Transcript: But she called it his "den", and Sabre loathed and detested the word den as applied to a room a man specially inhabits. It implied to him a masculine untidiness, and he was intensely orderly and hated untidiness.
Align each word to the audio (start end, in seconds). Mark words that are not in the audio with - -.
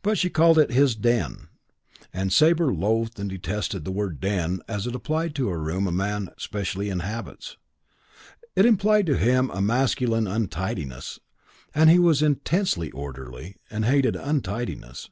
But 0.00 0.16
she 0.16 0.30
called 0.30 0.58
it 0.58 0.70
his 0.70 0.96
"den", 0.96 1.48
and 2.14 2.32
Sabre 2.32 2.72
loathed 2.72 3.20
and 3.20 3.28
detested 3.28 3.84
the 3.84 3.90
word 3.90 4.18
den 4.18 4.62
as 4.66 4.86
applied 4.86 5.34
to 5.34 5.50
a 5.50 5.58
room 5.58 5.86
a 5.86 5.92
man 5.92 6.30
specially 6.38 6.88
inhabits. 6.88 7.58
It 8.56 8.64
implied 8.64 9.04
to 9.04 9.18
him 9.18 9.50
a 9.50 9.60
masculine 9.60 10.26
untidiness, 10.26 11.18
and 11.74 11.90
he 11.90 11.98
was 11.98 12.22
intensely 12.22 12.90
orderly 12.92 13.56
and 13.68 13.84
hated 13.84 14.16
untidiness. 14.16 15.10